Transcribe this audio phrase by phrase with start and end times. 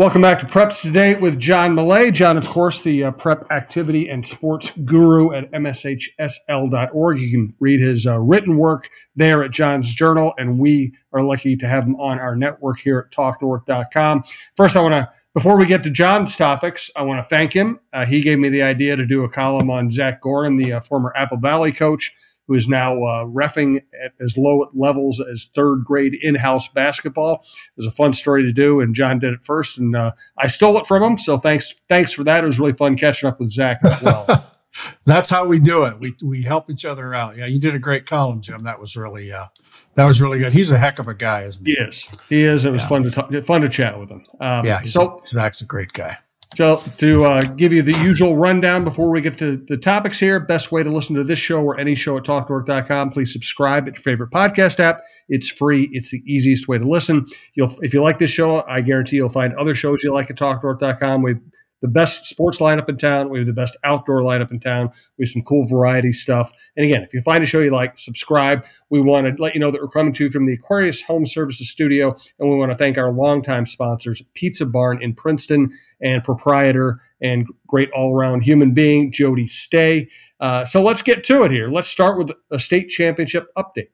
[0.00, 2.10] Welcome back to Preps Today with John Millea.
[2.10, 7.20] John, of course, the uh, prep activity and sports guru at mshsl.org.
[7.20, 11.54] You can read his uh, written work there at John's Journal, and we are lucky
[11.54, 14.24] to have him on our network here at talknorth.com.
[14.56, 17.78] First, I want to, before we get to John's topics, I want to thank him.
[17.92, 20.80] Uh, he gave me the idea to do a column on Zach Goring, the uh,
[20.80, 22.10] former Apple Valley coach
[22.50, 27.34] who is now uh, refing at as low levels as third grade in house basketball.
[27.44, 30.48] It was a fun story to do, and John did it first, and uh, I
[30.48, 31.16] stole it from him.
[31.16, 32.42] So thanks, thanks for that.
[32.42, 34.26] It was really fun catching up with Zach as well.
[35.04, 36.00] That's how we do it.
[36.00, 37.36] We we help each other out.
[37.36, 38.64] Yeah, you did a great column, Jim.
[38.64, 39.46] That was really uh,
[39.94, 40.52] that was really good.
[40.52, 41.74] He's a heck of a guy, isn't he?
[41.74, 42.08] He is.
[42.28, 42.64] He is.
[42.64, 42.88] It was yeah.
[42.88, 44.24] fun to talk, fun to chat with him.
[44.40, 44.78] Um, yeah.
[44.78, 46.18] So a, Zach's a great guy.
[46.56, 50.40] So, to uh, give you the usual rundown before we get to the topics here,
[50.40, 53.94] best way to listen to this show or any show at talknorth.com, please subscribe at
[53.94, 55.00] your favorite podcast app.
[55.28, 55.88] It's free.
[55.92, 57.24] It's the easiest way to listen.
[57.54, 60.36] You'll, if you like this show, I guarantee you'll find other shows you like at
[60.36, 61.22] talknorth.com.
[61.22, 61.40] We've
[61.80, 63.30] the best sports lineup in town.
[63.30, 64.90] We have the best outdoor lineup in town.
[65.18, 66.52] We have some cool variety stuff.
[66.76, 68.64] And again, if you find a show you like, subscribe.
[68.90, 71.26] We want to let you know that we're coming to you from the Aquarius Home
[71.26, 75.72] Services Studio, and we want to thank our longtime sponsors, Pizza Barn in Princeton,
[76.02, 80.08] and proprietor and great all-around human being, Jody Stay.
[80.40, 81.68] Uh, so let's get to it here.
[81.68, 83.88] Let's start with a state championship update.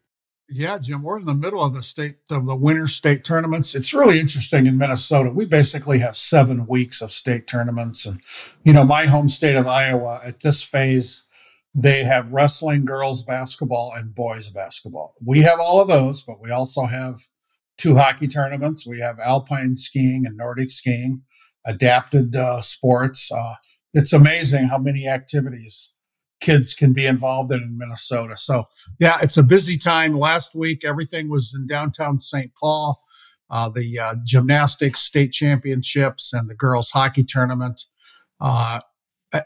[0.48, 3.74] Yeah, Jim, we're in the middle of the state of the winter state tournaments.
[3.74, 5.30] It's really interesting in Minnesota.
[5.30, 8.06] We basically have seven weeks of state tournaments.
[8.06, 8.20] And,
[8.62, 11.24] you know, my home state of Iowa at this phase,
[11.74, 15.14] they have wrestling, girls basketball, and boys basketball.
[15.24, 17.16] We have all of those, but we also have
[17.76, 18.86] two hockey tournaments.
[18.86, 21.22] We have alpine skiing and Nordic skiing,
[21.66, 23.32] adapted uh, sports.
[23.32, 23.54] Uh,
[23.92, 25.90] it's amazing how many activities
[26.46, 28.36] kids can be involved in in Minnesota.
[28.36, 28.68] So,
[29.00, 30.16] yeah, it's a busy time.
[30.16, 32.52] Last week, everything was in downtown St.
[32.60, 33.02] Paul.
[33.50, 37.82] Uh, the uh, gymnastics state championships and the girls hockey tournament.
[38.40, 38.80] Uh,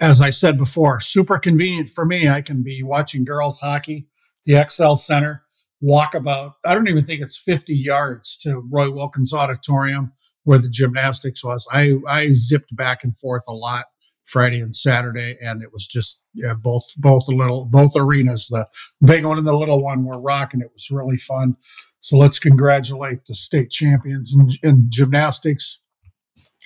[0.01, 2.29] as I said before, super convenient for me.
[2.29, 4.07] I can be watching girls hockey,
[4.45, 5.43] the Xcel Center,
[5.81, 10.13] walk about, I don't even think it's 50 yards to Roy Wilkins Auditorium
[10.45, 11.67] where the gymnastics was.
[11.73, 13.87] I, I zipped back and forth a lot
[14.31, 18.69] Friday and Saturday, and it was just yeah, both both the little both arenas, the
[19.05, 20.61] big one and the little one, were rocking.
[20.61, 21.57] It was really fun.
[21.99, 25.83] So let's congratulate the state champions in, in gymnastics.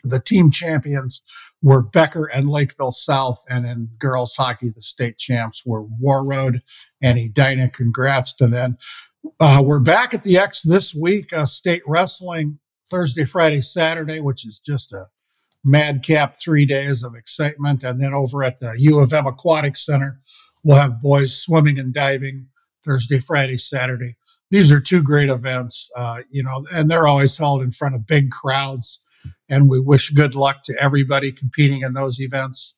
[0.05, 1.25] The team champions
[1.63, 6.61] were Becker and Lakeville South, and in girls hockey, the state champs were Warroad
[7.03, 7.71] and Edina.
[7.71, 8.77] Congrats to them.
[9.41, 11.33] Uh, we're back at the X this week.
[11.33, 12.59] Uh, state wrestling
[12.91, 15.07] Thursday, Friday, Saturday, which is just a
[15.65, 17.83] madcap three days of excitement.
[17.83, 20.21] And then over at the U of M Aquatic Center,
[20.63, 22.49] we'll have boys swimming and diving
[22.85, 24.17] Thursday, Friday, Saturday.
[24.51, 28.07] These are two great events, uh, you know, and they're always held in front of
[28.07, 29.01] big crowds.
[29.49, 32.77] And we wish good luck to everybody competing in those events.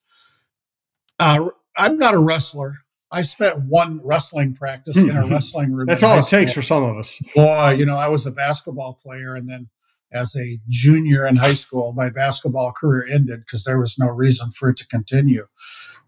[1.19, 2.79] Uh, I'm not a wrestler.
[3.11, 5.87] I spent one wrestling practice in a wrestling room.
[5.87, 7.21] That's all it takes for some of us.
[7.35, 9.69] Boy, you know, I was a basketball player and then
[10.13, 14.51] as a junior in high school, my basketball career ended because there was no reason
[14.51, 15.47] for it to continue.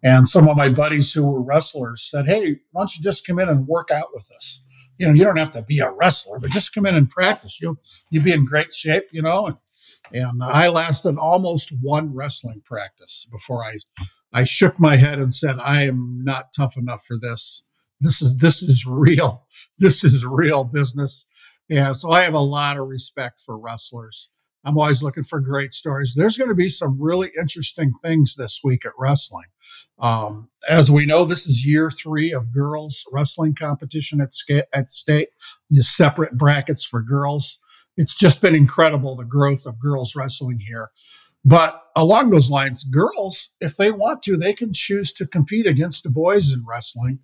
[0.02, 3.38] And some of my buddies who were wrestlers said, Hey, why don't you just come
[3.38, 4.62] in and work out with us?
[4.98, 7.60] You know, you don't have to be a wrestler, but just come in and practice.
[7.60, 7.76] You'll
[8.10, 9.46] you'll be in great shape, you know.
[9.46, 13.74] And, I lasted almost one wrestling practice before I
[14.32, 17.62] I shook my head and said, I am not tough enough for this.
[18.00, 19.46] This is this is real.
[19.78, 21.26] This is real business.
[21.68, 24.30] Yeah, so I have a lot of respect for wrestlers.
[24.64, 26.14] I'm always looking for great stories.
[26.16, 29.46] There's going to be some really interesting things this week at wrestling.
[29.98, 34.32] Um, as we know, this is year three of girls wrestling competition at,
[34.72, 35.28] at state.
[35.70, 37.58] The separate brackets for girls.
[37.96, 40.90] It's just been incredible the growth of girls wrestling here.
[41.44, 46.02] But along those lines, girls, if they want to, they can choose to compete against
[46.02, 47.20] the boys in wrestling.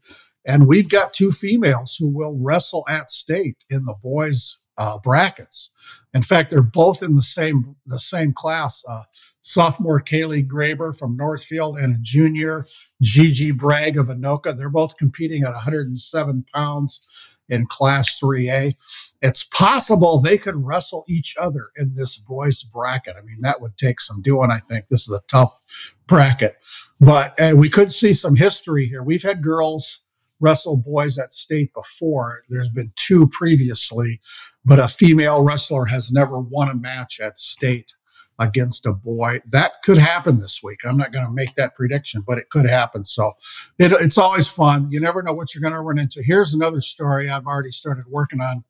[0.47, 5.71] And we've got two females who will wrestle at state in the boys uh, brackets.
[6.13, 8.85] In fact, they're both in the same the same class.
[8.89, 9.05] Uh,
[9.45, 12.67] sophomore Kaylee Graber from Northfield and a junior
[13.03, 14.57] Gigi Bragg of Anoka.
[14.57, 17.07] They're both competing at 107 pounds
[17.49, 18.75] in Class 3A.
[19.21, 23.17] It's possible they could wrestle each other in this boys bracket.
[23.19, 24.51] I mean, that would take some doing.
[24.51, 25.63] I think this is a tough
[26.07, 26.57] bracket,
[27.01, 29.03] but uh, we could see some history here.
[29.03, 30.01] We've had girls
[30.45, 32.43] wrestle boys at state before.
[32.49, 34.21] There's been two previously,
[34.65, 37.95] but a female wrestler has never won a match at state
[38.39, 39.39] against a boy.
[39.51, 40.81] That could happen this week.
[40.85, 43.05] I'm not going to make that prediction, but it could happen.
[43.05, 43.33] So
[43.79, 44.91] it, it's always fun.
[44.91, 46.23] You never know what you're going to run into.
[46.23, 48.65] Here's another story I've already started working on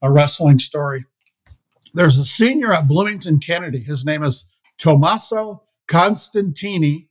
[0.00, 1.04] a wrestling story.
[1.94, 3.80] There's a senior at Bloomington Kennedy.
[3.80, 4.46] His name is
[4.78, 7.08] Tommaso Constantini.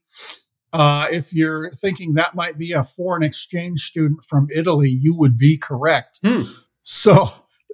[0.72, 5.36] Uh, if you're thinking that might be a foreign exchange student from Italy, you would
[5.36, 6.20] be correct.
[6.24, 6.42] Hmm.
[6.82, 7.30] So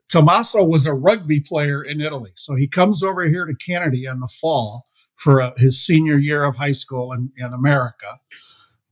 [0.09, 2.31] Tommaso was a rugby player in Italy.
[2.35, 6.45] So he comes over here to Kennedy in the fall for uh, his senior year
[6.45, 8.19] of high school in, in America.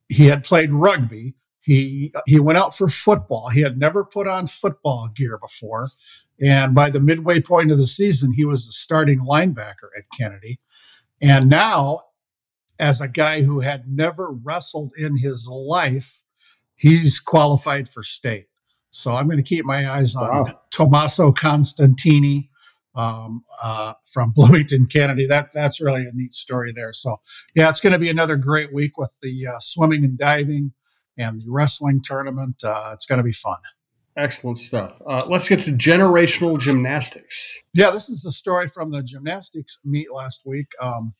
[0.09, 1.35] He had played rugby.
[1.61, 3.49] He he went out for football.
[3.49, 5.88] He had never put on football gear before,
[6.41, 10.61] and by the midway point of the season, he was the starting linebacker at Kennedy.
[11.20, 12.02] And now,
[12.78, 16.23] as a guy who had never wrestled in his life,
[16.75, 18.46] he's qualified for state.
[18.90, 20.61] So I'm going to keep my eyes on wow.
[20.70, 22.49] Tommaso Constantini
[22.94, 25.26] um, uh, from Bloomington, Kennedy.
[25.26, 26.93] That that's really a neat story there.
[26.93, 27.20] So
[27.55, 30.73] yeah, it's going to be another great week with the uh, swimming and diving
[31.19, 32.62] and the wrestling tournament.
[32.64, 33.58] Uh, it's going to be fun.
[34.17, 35.00] Excellent stuff.
[35.06, 37.61] Uh, let's get to generational gymnastics.
[37.75, 40.69] Yeah, this is the story from the gymnastics meet last week.
[40.81, 41.14] Um,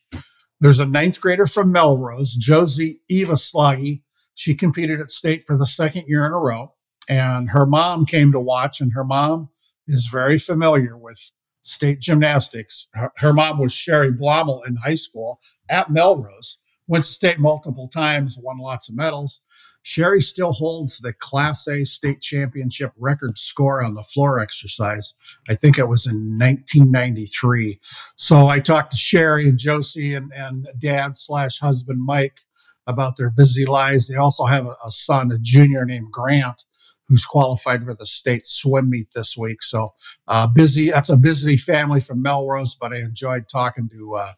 [0.59, 4.01] there's a ninth grader from Melrose, Josie Eva Sloggy.
[4.33, 6.73] She competed at state for the second year in a row
[7.07, 9.49] and her mom came to watch and her mom
[9.87, 11.31] is very familiar with
[11.61, 15.39] state gymnastics her, her mom was sherry blommel in high school
[15.69, 19.41] at melrose went to state multiple times won lots of medals
[19.87, 25.15] sherry still holds the class a state championship record score on the floor exercise
[25.49, 27.79] i think it was in 1993
[28.17, 32.41] so i talked to sherry and josie and, and dad slash husband mike
[32.85, 36.65] about their busy lives they also have a, a son a junior named grant
[37.07, 39.61] who's qualified for the state swim meet this week.
[39.63, 39.93] So
[40.27, 40.89] uh, busy.
[40.89, 44.31] That's a busy family from Melrose, but I enjoyed talking to uh,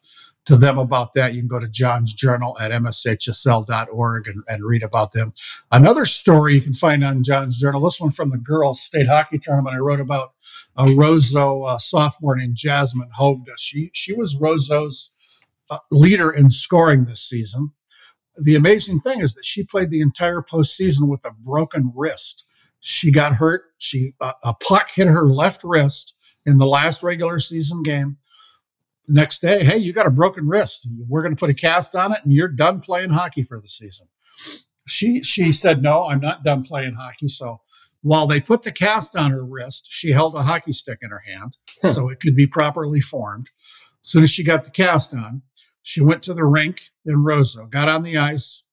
[0.46, 1.34] to them about that.
[1.34, 5.32] You can go to John's Journal at mshsl.org and, and read about them.
[5.70, 7.80] Another story you can find on John's Journal.
[7.80, 9.76] This one from the girls' state hockey tournament.
[9.76, 10.32] I wrote about
[10.76, 13.54] a Roseau uh, sophomore named Jasmine Hovda.
[13.58, 15.12] She she was Roseau's
[15.68, 17.72] uh, leader in scoring this season.
[18.36, 22.46] The amazing thing is that she played the entire postseason with a broken wrist.
[22.80, 23.64] She got hurt.
[23.76, 26.14] She uh, a puck hit her left wrist
[26.46, 28.16] in the last regular season game.
[29.08, 30.86] Next day, hey, you got a broken wrist.
[31.08, 33.68] We're going to put a cast on it, and you're done playing hockey for the
[33.68, 34.06] season.
[34.86, 37.28] She she said, no, I'm not done playing hockey.
[37.28, 37.60] So
[38.02, 41.22] while they put the cast on her wrist, she held a hockey stick in her
[41.26, 41.92] hand huh.
[41.92, 43.48] so it could be properly formed.
[44.04, 45.42] As soon as she got the cast on,
[45.82, 48.64] she went to the rink in Roseau, got on the ice,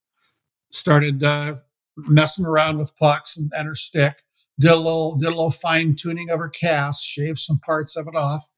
[0.72, 1.58] started uh,
[1.98, 4.24] messing around with pucks and, and her stick.
[4.60, 8.08] Did a little did a little fine tuning of her cast, shaved some parts of
[8.08, 8.50] it off,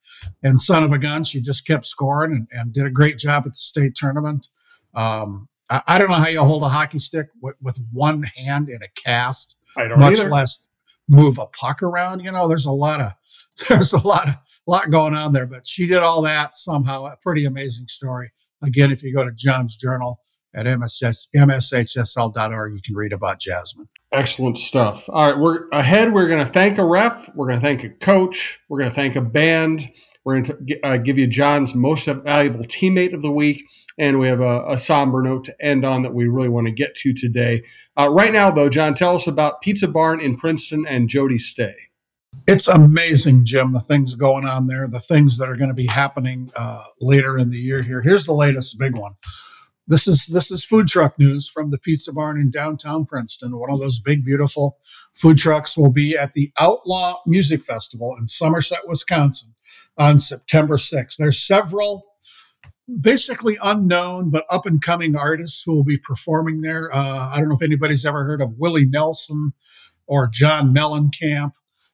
[0.42, 3.44] and son of a gun, she just kept scoring and, and did a great job
[3.46, 4.48] at the state tournament.
[4.96, 8.70] Um, I, I, don't know how you hold a hockey stick with, with one hand
[8.70, 10.30] in a cast, much either.
[10.30, 10.66] less
[11.08, 12.22] move a puck around.
[12.22, 13.12] You know, there's a lot of
[13.68, 14.36] there's a lot of
[14.68, 17.06] lot going on there, but she did all that somehow.
[17.06, 18.32] A pretty amazing story.
[18.62, 20.20] Again, if you go to John's Journal,
[20.54, 22.74] at MSS, mshsl.org.
[22.74, 23.90] You can read about Jasmine.
[24.12, 25.08] Excellent stuff.
[25.10, 26.14] All right, we're ahead.
[26.14, 27.30] We're going to thank a ref.
[27.36, 28.60] We're going to thank a coach.
[28.68, 29.90] We're going to thank a band.
[30.26, 33.64] We're going to uh, give you John's most valuable teammate of the week.
[33.98, 36.72] And we have a, a, somber note to end on that we really want to
[36.72, 37.64] get to today.
[37.98, 41.76] Uh, right now, though, John, tell us about Pizza Barn in Princeton and Jody Stay.
[42.48, 45.88] It's amazing, Jim, the things going on there, the things that are going to be
[45.88, 48.02] happening uh, later in the year here.
[48.02, 49.14] Here's the latest big one.
[49.90, 53.58] This is this is food truck news from the Pizza Barn in downtown Princeton.
[53.58, 54.78] One of those big, beautiful
[55.16, 59.56] food trucks will be at the Outlaw Music Festival in Somerset, Wisconsin,
[59.98, 61.18] on September 6th.
[61.18, 62.06] There's several
[63.02, 66.94] basically unknown but up and coming artists who will be performing there.
[66.96, 69.54] Uh, I don't know if anybody's ever heard of Willie Nelson
[70.06, 71.54] or John Mellencamp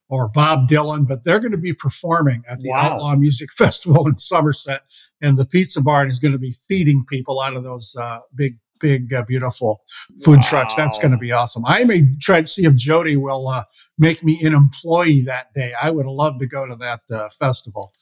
[0.10, 2.94] or Bob Dylan, but they're going to be performing at the wow.
[2.94, 4.82] Outlaw Music Festival in Somerset,
[5.22, 8.58] and the Pizza Barn is going to be feeding people out of those uh, big,
[8.80, 9.82] big, uh, beautiful
[10.24, 10.50] food wow.
[10.50, 10.76] trucks.
[10.76, 11.64] That's going to be awesome.
[11.66, 13.64] I may try to see if Jody will uh,
[13.98, 15.74] make me an employee that day.
[15.82, 17.94] I would love to go to that uh, festival.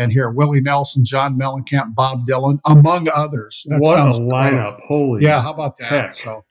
[0.00, 3.66] And hear Willie Nelson, John Mellencamp, Bob Dylan, among others.
[3.68, 4.78] That what a lineup!
[4.86, 5.42] Holy, yeah.
[5.42, 5.86] How about that?
[5.86, 6.12] Heck.
[6.12, 6.44] So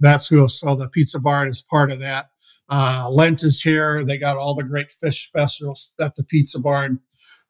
[0.00, 0.48] that's who.
[0.48, 2.30] So the Pizza Barn is part of that.
[2.68, 4.02] Uh, Lent is here.
[4.04, 7.00] They got all the great fish specials at the Pizza Barn.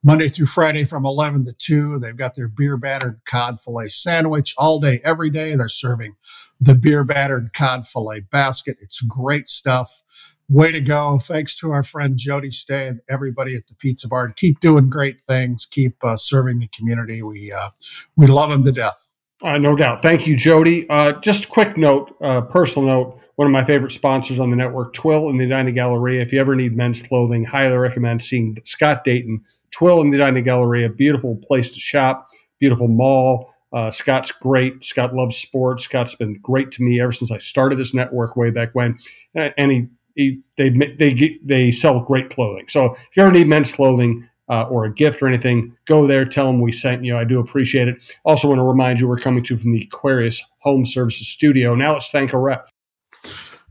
[0.06, 1.98] Monday through Friday from 11 to 2.
[1.98, 5.56] They've got their beer battered cod fillet sandwich all day, every day.
[5.56, 6.14] They're serving
[6.60, 8.76] the beer battered cod fillet basket.
[8.82, 10.02] It's great stuff.
[10.46, 11.18] Way to go.
[11.18, 14.34] Thanks to our friend Jody Stay and everybody at the Pizza Barn.
[14.36, 15.64] Keep doing great things.
[15.64, 17.22] Keep uh, serving the community.
[17.22, 17.70] We, uh,
[18.14, 19.10] we love them to death.
[19.42, 20.02] Uh, no doubt.
[20.02, 20.88] Thank you, Jody.
[20.90, 23.20] Uh, just quick note, uh, personal note.
[23.36, 26.20] One of my favorite sponsors on the network, Twill in the Edina Galleria.
[26.20, 30.42] If you ever need men's clothing, highly recommend seeing Scott Dayton, Twill in the Edina
[30.42, 30.88] Galleria.
[30.88, 32.28] Beautiful place to shop.
[32.60, 33.52] beautiful mall.
[33.72, 34.84] Uh, Scott's great.
[34.84, 35.84] Scott loves sports.
[35.84, 38.98] Scott's been great to me ever since I started this network way back when.
[39.34, 42.66] And he, he they they they sell great clothing.
[42.68, 46.24] So if you ever need men's clothing, uh, or a gift or anything, go there,
[46.24, 47.16] tell them we sent you.
[47.16, 48.16] I do appreciate it.
[48.24, 51.74] Also, want to remind you we're coming to you from the Aquarius Home Services Studio.
[51.74, 52.68] Now let's thank a ref.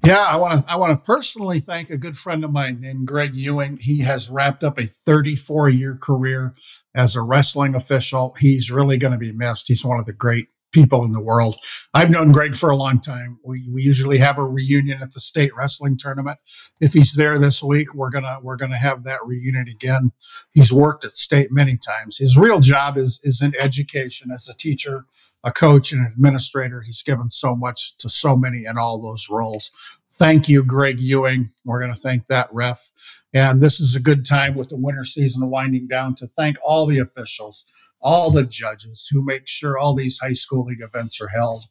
[0.06, 3.08] Yeah, I want to I want to personally thank a good friend of mine named
[3.08, 3.78] Greg Ewing.
[3.82, 6.56] He has wrapped up a 34 year career
[6.96, 8.36] as a wrestling official.
[8.40, 9.70] He's really going to be missed.
[9.70, 11.56] He's one of the great people in the world.
[11.94, 13.40] I've known Greg for a long time.
[13.44, 16.40] We, we usually have a reunion at the state wrestling tournament.
[16.82, 20.12] If he's there this week, we're gonna we're gonna have that reunion again.
[20.52, 22.18] He's worked at state many times.
[22.18, 25.06] His real job is is in education as a teacher,
[25.44, 26.82] a coach, and an administrator.
[26.82, 29.72] He's given so much to so many in all those roles.
[30.16, 31.50] Thank you, Greg Ewing.
[31.66, 32.92] We're going to thank that ref.
[33.34, 36.86] And this is a good time with the winter season winding down to thank all
[36.86, 37.66] the officials
[38.04, 41.64] all the judges who make sure all these high school league events are held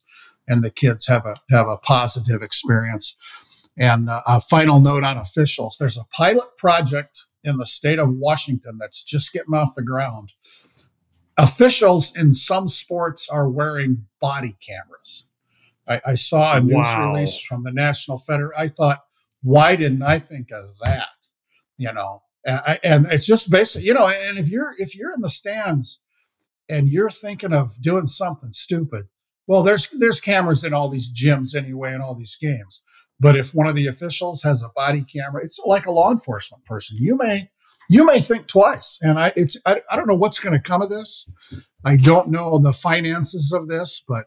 [0.49, 3.17] and the kids have a have a positive experience.
[3.79, 8.11] And uh, a final note on officials: there's a pilot project in the state of
[8.11, 10.33] Washington that's just getting off the ground.
[11.39, 15.25] Officials in some sports are wearing body cameras.
[15.89, 17.13] I, I saw a news wow.
[17.13, 18.55] release from the National Federation.
[18.57, 19.01] I thought,
[19.43, 21.09] why didn't I think of that?
[21.79, 23.83] You know, and, and it's just basic.
[23.83, 26.01] You know, and if you're if you're in the stands
[26.69, 29.07] and you're thinking of doing something stupid,
[29.47, 32.83] well, there's there's cameras in all these gyms anyway, in all these games.
[33.19, 36.65] But if one of the officials has a body camera, it's like a law enforcement
[36.65, 36.97] person.
[37.01, 37.51] You may
[37.89, 38.99] you may think twice.
[39.03, 41.31] And I it's I, I don't know what's going to come of this.
[41.85, 44.27] I don't know the finances of this, but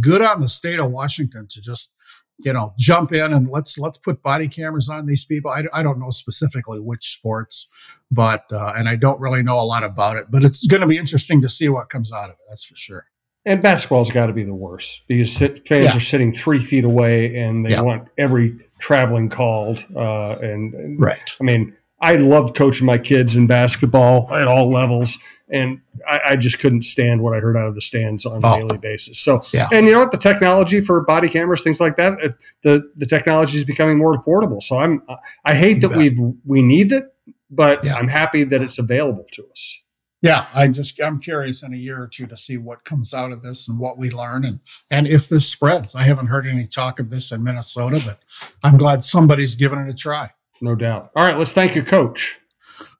[0.00, 1.92] good on the state of Washington to just
[2.38, 5.82] you know jump in and let's let's put body cameras on these people i, I
[5.82, 7.68] don't know specifically which sports
[8.10, 10.86] but uh, and i don't really know a lot about it but it's going to
[10.86, 13.06] be interesting to see what comes out of it that's for sure
[13.44, 15.96] and basketball's got to be the worst because sit, fans yeah.
[15.96, 17.82] are sitting three feet away and they yeah.
[17.82, 23.34] want every traveling called uh, and, and right i mean i loved coaching my kids
[23.34, 25.18] in basketball at all levels
[25.50, 28.54] and I, I, just couldn't stand what I heard out of the stands on oh.
[28.54, 29.18] a daily basis.
[29.18, 29.68] So, yeah.
[29.72, 33.06] and you know what, the technology for body cameras, things like that, it, the the
[33.06, 34.62] technology is becoming more affordable.
[34.62, 35.02] So I'm
[35.44, 37.14] I hate that we've we need it,
[37.50, 37.94] but yeah.
[37.94, 39.82] I'm happy that it's available to us.
[40.20, 43.30] Yeah, I just I'm curious in a year or two to see what comes out
[43.30, 45.94] of this and what we learn and and if this spreads.
[45.94, 48.18] I haven't heard any talk of this in Minnesota, but
[48.64, 50.32] I'm glad somebody's given it a try.
[50.60, 51.12] No doubt.
[51.14, 52.40] All right, let's thank your coach.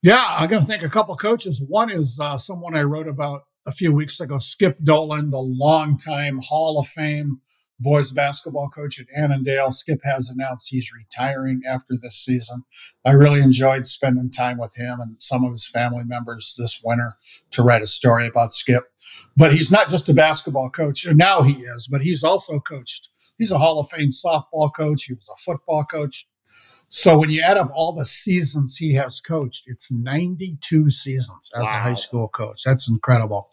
[0.02, 1.62] Yeah, I'm going to thank a couple coaches.
[1.66, 6.40] One is uh, someone I wrote about a few weeks ago, Skip Dolan, the longtime
[6.42, 7.40] Hall of Fame
[7.80, 9.70] boys basketball coach at Annandale.
[9.70, 12.64] Skip has announced he's retiring after this season.
[13.04, 17.14] I really enjoyed spending time with him and some of his family members this winter
[17.52, 18.84] to write a story about Skip.
[19.36, 21.06] But he's not just a basketball coach.
[21.06, 23.10] Now he is, but he's also coached.
[23.38, 25.04] He's a Hall of Fame softball coach.
[25.04, 26.26] He was a football coach.
[26.88, 31.64] So when you add up all the seasons he has coached, it's 92 seasons as
[31.64, 31.70] wow.
[31.70, 32.62] a high school coach.
[32.64, 33.50] That's incredible,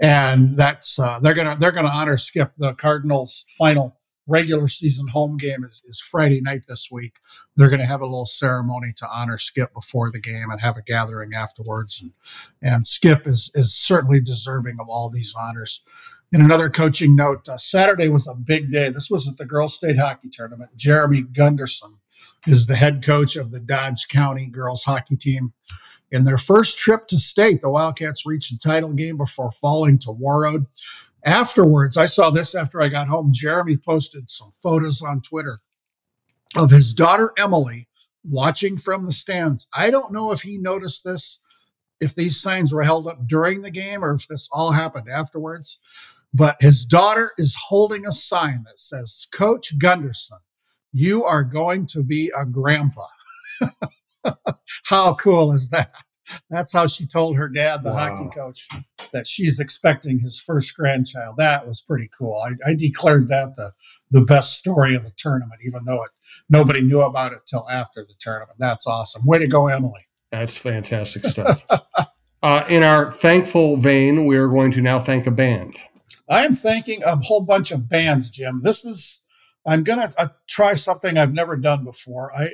[0.00, 2.52] and that's uh, they're gonna they're gonna honor Skip.
[2.56, 7.14] The Cardinals' final regular season home game is, is Friday night this week.
[7.56, 10.76] They're going to have a little ceremony to honor Skip before the game and have
[10.76, 12.02] a gathering afterwards.
[12.02, 12.12] And,
[12.62, 15.82] and Skip is is certainly deserving of all these honors.
[16.30, 18.90] In another coaching note, uh, Saturday was a big day.
[18.90, 20.76] This was at the Girls State Hockey Tournament.
[20.76, 21.94] Jeremy Gunderson
[22.46, 25.52] is the head coach of the Dodge County girls hockey team.
[26.10, 30.08] In their first trip to state, the Wildcats reached the title game before falling to
[30.08, 30.66] Warroad.
[31.24, 33.30] Afterwards, I saw this after I got home.
[33.32, 35.58] Jeremy posted some photos on Twitter
[36.56, 37.88] of his daughter Emily
[38.24, 39.68] watching from the stands.
[39.74, 41.40] I don't know if he noticed this,
[42.00, 45.78] if these signs were held up during the game or if this all happened afterwards.
[46.32, 50.38] But his daughter is holding a sign that says, Coach Gunderson,
[50.92, 53.06] you are going to be a grandpa.
[54.84, 55.92] how cool is that?
[56.50, 58.10] That's how she told her dad, the wow.
[58.10, 58.68] hockey coach,
[59.12, 61.36] that she's expecting his first grandchild.
[61.38, 62.34] That was pretty cool.
[62.34, 63.72] I, I, declared that the
[64.10, 66.10] the best story of the tournament, even though it
[66.48, 68.58] nobody knew about it till after the tournament.
[68.58, 69.24] That's awesome.
[69.24, 70.00] Way to go, Emily.
[70.30, 71.64] That's fantastic stuff.
[72.42, 75.76] uh, in our thankful vein, we are going to now thank a band.
[76.28, 78.60] I am thanking a whole bunch of bands, Jim.
[78.62, 79.22] This is
[79.68, 82.32] I'm going to uh, try something I've never done before.
[82.34, 82.52] I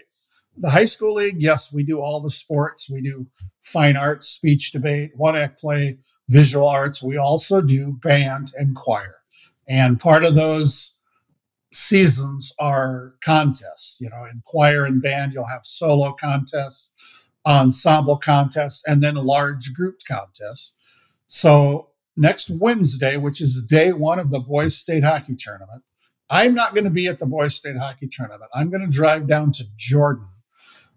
[0.56, 2.88] the high school league, yes, we do all the sports.
[2.88, 3.26] We do
[3.62, 7.02] fine arts, speech debate, one act play, visual arts.
[7.02, 9.16] We also do band and choir.
[9.68, 10.94] And part of those
[11.72, 13.98] seasons are contests.
[14.00, 16.90] You know, in choir and band, you'll have solo contests,
[17.44, 20.72] ensemble contests, and then large group contests.
[21.26, 25.82] So next Wednesday, which is day one of the boys state hockey tournament,
[26.30, 28.50] I'm not going to be at the boys state hockey tournament.
[28.54, 30.28] I'm going to drive down to Jordan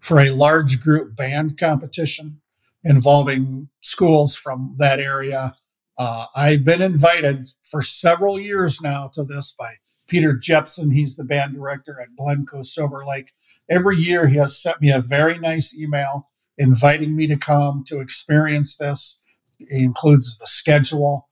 [0.00, 2.40] for a large group band competition
[2.84, 5.56] involving schools from that area.
[5.98, 9.74] Uh, I've been invited for several years now to this by
[10.06, 10.92] Peter Jepson.
[10.92, 13.32] He's the band director at Glencoe Silver Lake.
[13.68, 18.00] Every year he has sent me a very nice email inviting me to come to
[18.00, 19.20] experience this.
[19.58, 21.27] It includes the schedule.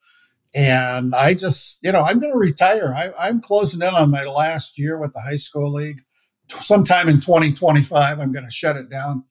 [0.57, 2.95] And I just, you know, I'm going to retire.
[2.97, 6.01] I, am closing in on my last year with the high school league.
[6.49, 9.25] Sometime in 2025, I'm going to shut it down.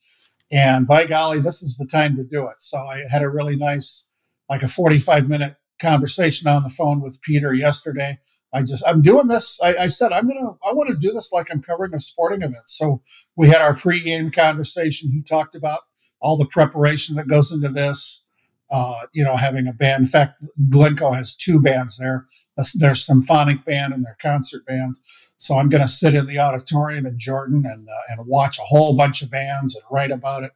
[0.51, 2.61] And by golly, this is the time to do it.
[2.61, 4.05] So I had a really nice,
[4.47, 8.19] like a 45 minute conversation on the phone with Peter yesterday.
[8.53, 9.59] I just, I'm doing this.
[9.63, 11.99] I, I said, I'm going to, I want to do this like I'm covering a
[11.99, 12.67] sporting event.
[12.69, 13.01] So
[13.35, 15.09] we had our pregame conversation.
[15.11, 15.79] He talked about
[16.21, 18.24] all the preparation that goes into this.
[18.71, 20.01] Uh, you know, having a band.
[20.01, 22.25] In fact, Glencoe has two bands there.
[22.73, 24.97] Their symphonic band and their concert band.
[25.37, 28.63] So I'm going to sit in the auditorium in Jordan and uh, and watch a
[28.63, 30.51] whole bunch of bands and write about it,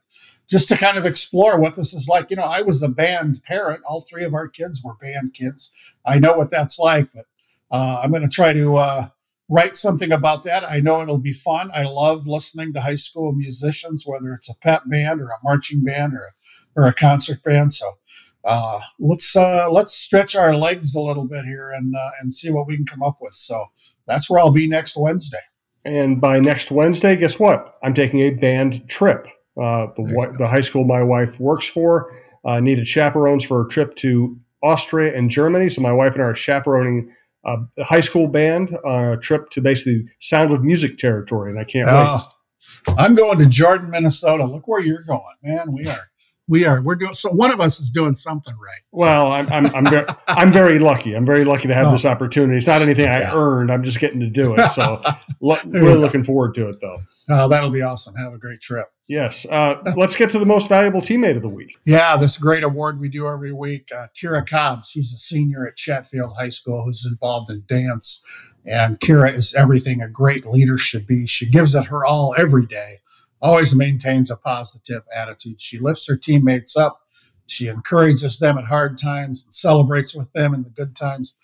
[0.48, 2.30] just to kind of explore what this is like.
[2.30, 3.82] You know, I was a band parent.
[3.88, 5.70] All three of our kids were band kids.
[6.04, 7.26] I know what that's like, but
[7.70, 9.06] uh, I'm going to try to uh,
[9.48, 10.68] write something about that.
[10.68, 11.70] I know it'll be fun.
[11.74, 15.84] I love listening to high school musicians, whether it's a pep band or a marching
[15.84, 16.30] band or
[16.76, 17.72] or a concert band.
[17.72, 17.98] So
[18.44, 22.50] uh, let's uh, let's stretch our legs a little bit here and uh, and see
[22.50, 23.32] what we can come up with.
[23.32, 23.66] So
[24.06, 25.38] that's where I'll be next Wednesday.
[25.84, 27.76] And by next Wednesday, guess what?
[27.82, 29.26] I'm taking a band trip.
[29.60, 33.94] Uh, the, the high school my wife works for uh, needed chaperones for a trip
[33.96, 35.68] to Austria and Germany.
[35.68, 37.10] So my wife and I are chaperoning
[37.44, 41.64] a high school band on a trip to basically Sound of Music territory, and I
[41.64, 41.94] can't wait.
[41.96, 44.44] Oh, I'm going to Jordan, Minnesota.
[44.44, 45.72] Look where you're going, man.
[45.72, 46.09] We are
[46.50, 48.80] we are we're doing so one of us is doing something right.
[48.90, 51.14] Well i'm i'm i'm, very, I'm very lucky.
[51.14, 51.92] I'm very lucky to have oh.
[51.92, 52.58] this opportunity.
[52.58, 53.30] It's not anything i yeah.
[53.32, 53.70] earned.
[53.70, 54.68] I'm just getting to do it.
[54.70, 55.00] So
[55.40, 56.98] lo- really looking forward to it though.
[57.30, 58.16] Oh that'll be awesome.
[58.16, 58.86] Have a great trip.
[59.08, 61.78] Yes uh, let's get to the most valuable teammate of the week.
[61.84, 64.90] Yeah this great award we do every week uh, kira cobbs.
[64.90, 68.20] She's a senior at chatfield high school who's involved in dance.
[68.66, 71.26] And kira is everything a great leader should be.
[71.26, 72.96] She gives it her all every day
[73.40, 75.60] always maintains a positive attitude.
[75.60, 77.00] She lifts her teammates up.
[77.46, 81.34] She encourages them at hard times and celebrates with them in the good times.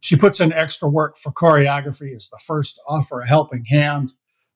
[0.00, 4.14] She puts in extra work for choreography, is the first to offer a helping hand.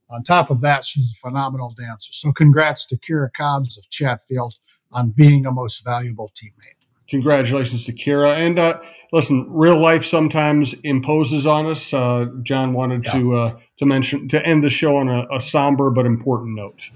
[0.09, 2.13] On top of that, she's a phenomenal dancer.
[2.13, 4.55] So, congrats to Kira Cobbs of Chatfield
[4.91, 6.84] on being a most valuable teammate.
[7.09, 8.37] Congratulations to Kira.
[8.37, 8.81] And uh,
[9.13, 11.93] listen, real life sometimes imposes on us.
[11.93, 13.13] Uh, John wanted yeah.
[13.13, 16.89] to uh, to mention to end the show on a, a, somber but important note.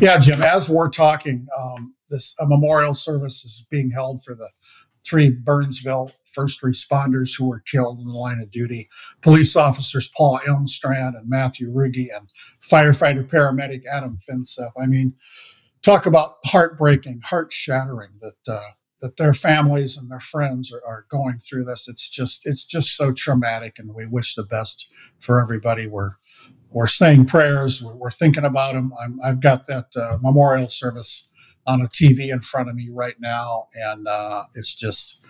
[0.00, 0.42] Yeah, Jim.
[0.42, 4.50] As we're talking, um, this a memorial service is being held for the
[5.06, 8.88] three Burnsville first responders who were killed in the line of duty.
[9.22, 12.28] Police officers Paul Elmstrand and Matthew Ruge, and
[12.60, 14.72] firefighter paramedic Adam Finseth.
[14.80, 15.14] I mean,
[15.82, 18.60] talk about heartbreaking, heart shattering that uh,
[19.00, 21.86] that their families and their friends are, are, going through this.
[21.88, 25.86] It's just it's just so traumatic, and we wish the best for everybody.
[25.86, 26.12] We're
[26.70, 27.82] we're saying prayers.
[27.82, 28.92] We're, we're thinking about them.
[29.22, 31.28] i have got that uh, memorial service
[31.66, 35.20] on a TV in front of me right now, and uh, it's just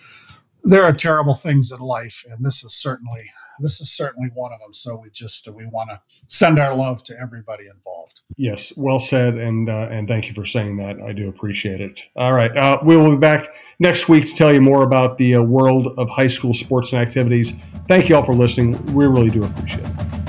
[0.62, 4.60] there are terrible things in life, and this is certainly this is certainly one of
[4.60, 4.72] them.
[4.72, 8.20] So we just we want to send our love to everybody involved.
[8.36, 11.00] Yes, well said, and uh, and thank you for saying that.
[11.00, 12.04] I do appreciate it.
[12.16, 15.36] All right, uh, we will be back next week to tell you more about the
[15.36, 17.52] uh, world of high school sports and activities.
[17.88, 18.84] Thank you all for listening.
[18.94, 20.25] We really do appreciate it.